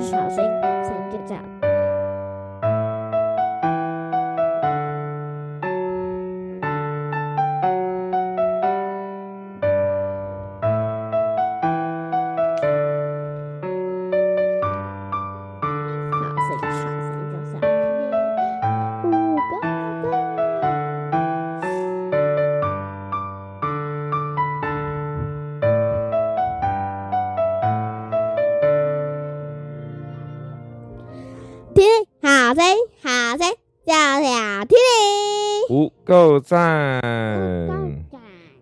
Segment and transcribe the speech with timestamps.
[0.00, 1.67] 小
[32.58, 32.66] 声，
[33.00, 33.08] 小
[33.38, 33.48] 声，
[33.86, 34.66] 就这样。
[36.04, 37.00] 够赞！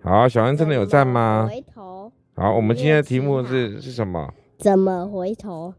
[0.02, 1.46] 好，小恩真的有赞吗？
[1.48, 2.12] 回头。
[2.34, 4.34] 好，我们今天的题目是是什么？
[4.59, 5.73] 怎么回头？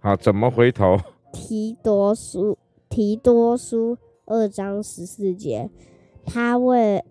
[0.00, 0.98] 好，怎么回头？
[1.32, 2.58] 提多书，
[2.90, 5.70] 提多书二章十四节，
[6.26, 7.02] 他为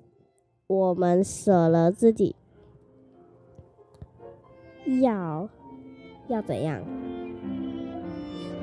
[0.67, 2.35] 我们舍了自己，
[5.01, 5.49] 要
[6.27, 6.83] 要怎样？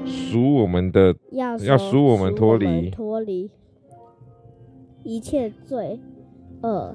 [0.06, 3.50] 赎我们的，要要赎我们脱离脱离。
[5.02, 6.00] 一切罪
[6.62, 6.94] 恶，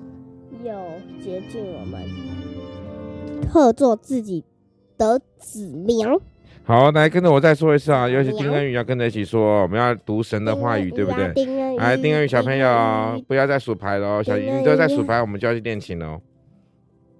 [0.63, 0.73] 又
[1.21, 2.01] 洁净我们，
[3.41, 4.43] 特做自己
[4.97, 6.05] 的子民。
[6.63, 8.07] 好，来跟着我再说一次啊！
[8.07, 11.27] 尤其丁恩宇要跟着一起说，我们要读神的话语，对不对？
[11.77, 16.19] 来，丁恩宇小朋友，不要再数牌了，小你都在数牌，我们就要去练琴了。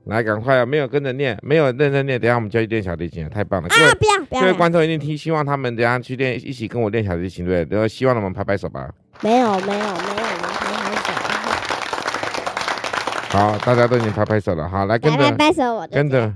[0.06, 0.66] 来，赶快啊！
[0.66, 3.68] 没有跟着念，没有认真念，等下我们就要去练小提琴了，太棒了！
[3.68, 4.42] 啊、不要，不要！
[4.42, 7.76] 各位观众一定听，希望他们等下去练，一起跟我练小提琴，对不对？
[7.76, 8.90] 然后希望他们拍拍手吧。
[9.20, 9.78] 没有，没有，没有。
[9.78, 9.94] 没拍
[10.90, 11.12] 拍手
[13.38, 14.68] 好，大家都已经拍拍手了。
[14.68, 15.32] 好，来跟着，
[15.90, 16.34] 跟着，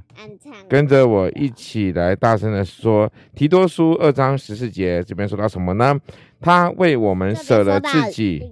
[0.69, 5.97] 跟着我一起来大声的说，《提多书》二章十四节，这边说到什么呢？
[6.41, 8.49] 他为我们舍了自己，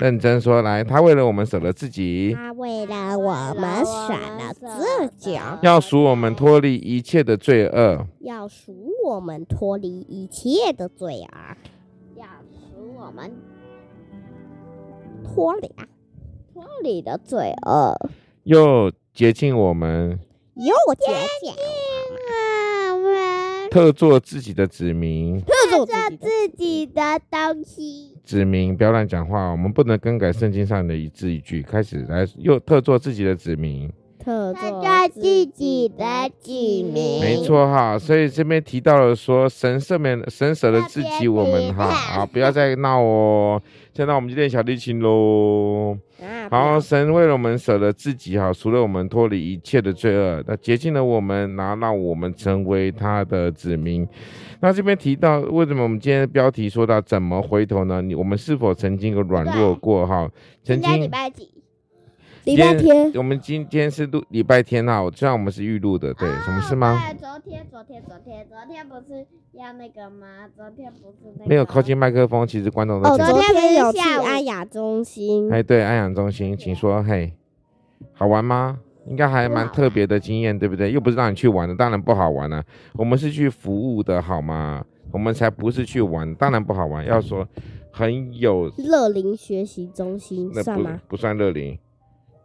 [0.00, 11.56] 认真说来，他为了我们舍了自己，他为了我们舍了自己，要赎我们脱离一切的罪恶，要赎我们脱离一切的罪恶，
[12.16, 13.32] 要赎我们。
[15.24, 15.88] 脱离啊，
[16.52, 18.10] 脱离的罪恶，
[18.44, 20.18] 又洁净我们，
[20.54, 21.06] 又洁
[21.40, 21.52] 净
[22.92, 25.40] 我们，特作自己的子民，
[25.74, 28.16] 特作自己的东西。
[28.24, 31.62] 子民不要乱讲话，我们不能更改圣经上的一字一句。
[31.62, 33.92] 开始来，又特做自己的子民。
[34.24, 36.04] 特作自己的
[36.40, 43.60] 子民，没错哈，所以这边提到了说，神赦免，神舍了自己，我们哈，啊，不要再闹哦。
[43.92, 45.96] 现在我们就练小提琴喽。
[46.50, 54.08] 好，神为了我们舍了自己哈，除了我们脱离一切的罪恶，那洁净了我们，然后让我们成为他的子民。
[54.60, 58.00] 那这边提到，为什么我们今天的标题说到怎么回头呢？
[58.00, 60.26] 你我们是否曾经有软弱过哈？
[60.62, 61.02] 曾经。
[61.02, 61.28] 礼拜
[62.44, 67.00] 天，我们今天是录礼拜天啊，虽然我们是预录的，对，什么事吗？
[67.10, 70.48] 对，昨天，昨天，昨天，昨天不是要那个吗？
[70.54, 71.48] 昨天不是那个。
[71.48, 73.08] 没有靠近麦克风，其实观众都。
[73.08, 75.50] 哦，昨天有去安雅中心。
[75.52, 77.32] 哎，对，安雅中心，请说，嘿，
[78.12, 78.78] 好玩吗？
[79.06, 80.90] 应该还蛮特别的经验，对不对？
[80.90, 82.64] 又不是让你去玩的，当然不好玩了，啊。
[82.94, 84.84] 我们是去服务的，好吗？
[85.12, 87.04] 我们才不是去玩，当然不好玩。
[87.06, 87.46] 要说
[87.90, 91.00] 很有乐龄学习中心算吗？
[91.06, 91.78] 不算乐龄。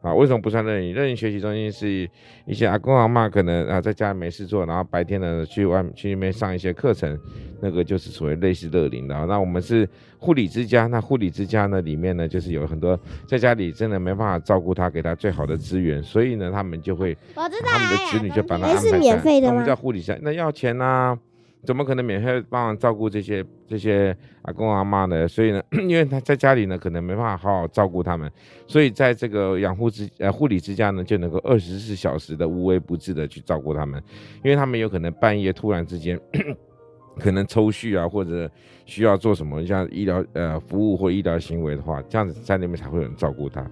[0.02, 0.94] 啊，为什么不算乐龄？
[0.94, 2.10] 乐龄学习中心是
[2.46, 7.20] 一些阿公阿嬷可能啊在家里没事做，然后白天呢去外去那边上一些课程，
[7.62, 9.26] 那个就是所谓类似乐龄的。
[9.26, 19.50] 那我们是护理之家，那护理之家呢里面呢就是有很多在家里真的没办法照顾他，给他最好的资源，所以呢他们就会，他们的子女就把他安排在？
[19.50, 21.18] 我们叫护理家，那要钱啊。
[21.66, 25.28] 怎么可能免费帮忙照顾这些这些阿公阿妈呢？
[25.28, 28.31] 所以呢， 因为他在家里呢，可能没办法好好照顾他们，
[28.66, 34.02] 所以在这个养护之呃护理之家呢，就能够二十四小时的无微不至的去照顾他们，
[34.44, 36.18] 因为他们有可能半夜突然之间
[37.20, 38.50] 可能抽搐啊，或者
[38.86, 43.70] 需要做什么像医疗呃服务或医疗行为的话，这样子在那边才会有人照顾他，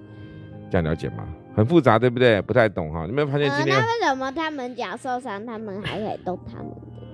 [0.70, 1.26] 这样了解吗？
[1.56, 2.42] 很复杂，对不对？
[2.42, 3.06] 不太懂哈。
[3.08, 3.76] 你没有发现今天？
[3.76, 7.07] 那为什么他们脚受伤，他们还可以动他们的？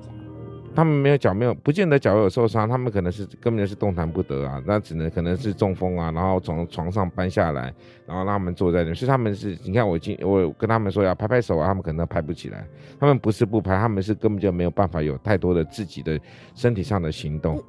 [0.76, 7.74] 他们没有脚没有，不见得脚有受伤，他们可能是根本就是动弹不得啊，那只能可能是中风啊，然后从床上搬下来，
[8.08, 12.66] 然后让他们坐在那，所以他们是，你看我今我跟他们说要拍拍手啊，他们可能拍不起来，
[13.00, 16.20] 他们不是不拍，他们是根本就没有办法有太多的自己的
[16.56, 17.62] 身体上的行动，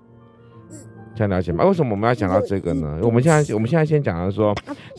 [1.15, 1.65] 这样了解吗？
[1.65, 2.99] 为什么我们要讲到这个呢？
[3.03, 4.55] 我们现在我们现在先讲到说，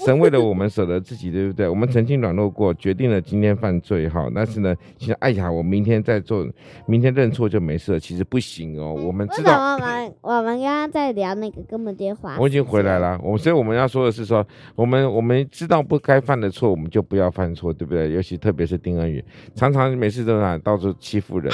[0.05, 1.67] 神为了我们舍得自己，对不对？
[1.67, 4.29] 我们曾经软弱过，决定了今天犯罪，哈。
[4.33, 6.47] 但是呢，其实哎呀，我明天再做，
[6.87, 7.99] 明天认错就没事了。
[7.99, 8.93] 其实不行哦。
[8.93, 12.37] 我们知道，我们我们刚刚在聊那个根本电话。
[12.39, 13.19] 我已经回来了。
[13.21, 14.45] 我所以我们要说的是说，
[14.75, 18.13] 我们我们知道不该犯的错，我们就不要犯错，对不对？
[18.13, 19.23] 尤其特别是丁恩宇，
[19.53, 21.51] 常常每次都在到处欺负人，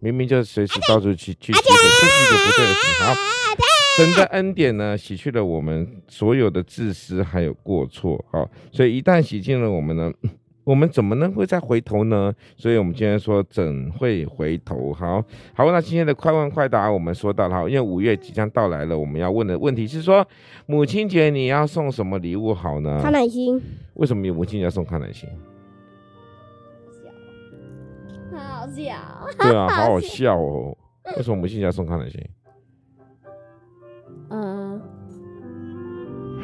[0.00, 3.06] 明明就随时到处去去欺负，这是一个不对的事情。
[3.06, 3.14] 好。
[3.96, 10.10] 神的恩典呢，洗去了我们所有的自私还有过错，好，所以一旦洗净了我们呢，
[10.64, 12.32] 我们怎么能会再回头呢？
[12.56, 14.94] 所以我们今天说怎会回头？
[14.94, 15.22] 好
[15.54, 20.26] 好，那今天的快问快答我们说到了，因为五月即将到来了，我们要问的问题是说，
[20.64, 23.00] 母亲节你要送什么礼物好呢？
[23.02, 23.60] 康乃馨。
[23.94, 25.28] 为什么母亲节要送康乃馨？
[28.32, 28.94] 好笑，
[29.38, 30.74] 对啊，好好笑哦。
[31.18, 32.18] 为什么母亲节要送康乃馨？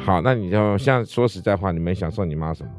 [0.09, 2.71] 好，那你就像说实在话，你们想送你妈什么？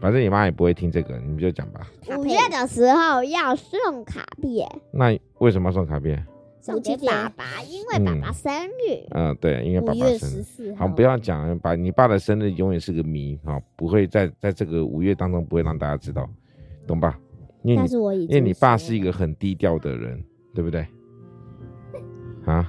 [0.00, 1.86] 反正你妈也不会听这个，你们就讲吧。
[2.18, 6.26] 五月的时候要送卡片，那为什么要送卡片？
[6.60, 9.06] 送给爸爸，因为爸爸生日。
[9.10, 10.28] 嗯，对，因为爸爸生
[10.58, 10.74] 日。
[10.74, 16.28] 好，不要讲，把你爸的生日永远是个谜，好，不会在在这个五月当中不会让大家知道，
[16.84, 17.16] 懂吧？
[17.62, 20.20] 因为你因为你爸是一个很低调的人，
[20.52, 20.84] 对不对？
[22.44, 22.68] 啊？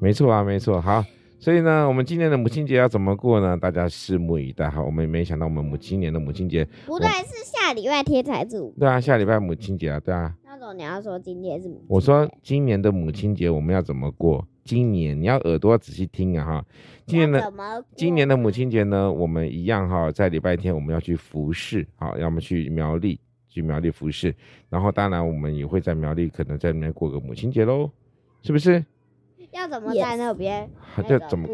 [0.00, 0.80] 没错啊，没错。
[0.80, 1.04] 好，
[1.40, 3.56] 所以呢，我们今年的母亲节要怎么过呢？
[3.56, 4.68] 大家拭目以待。
[4.68, 8.60] 哈，我们没想到我们母亲年的母亲节不对，是下礼拜天才是。
[8.78, 10.34] 对啊，下礼拜母亲节啊，对啊。
[10.44, 11.86] 那种你要说今天是母亲节？
[11.88, 14.46] 我说今年的母亲节我们要怎么过？
[14.64, 16.64] 今年你要耳朵仔细听啊哈。
[17.06, 17.52] 今年的
[17.96, 24.34] 今年的母亲节呢，我们一样哈，在礼拜天我们要去服侍，好，要么去苗栗去苗栗服侍，
[24.68, 27.90] 然后当然我们也会在苗栗可能在那边过个母亲节喽，
[28.42, 28.84] 是不是？
[29.52, 30.68] 要怎么在那边？
[31.08, 31.48] 就怎么？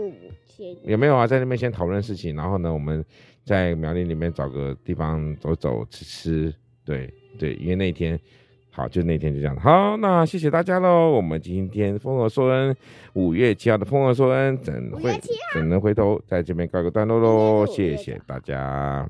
[0.84, 1.26] 有没有啊？
[1.26, 3.04] 在那边先讨论事情，然后呢，我们
[3.44, 6.54] 在苗栗里面找个地方走走吃吃。
[6.84, 8.18] 对对，因为那天
[8.70, 9.56] 好，就那天就这样。
[9.56, 11.10] 好，那谢谢大家喽。
[11.10, 12.76] 我们今天风和说恩
[13.14, 15.18] 五月七号的风和说恩怎会
[15.52, 17.66] 怎能回头，在这边告个段落喽？
[17.66, 19.08] 谢谢大家。